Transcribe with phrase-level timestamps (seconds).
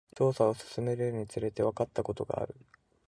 [0.17, 2.55] 調査を進めるにつれて、わかったことがある。